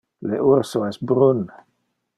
[0.29, 1.47] Le urso es brun.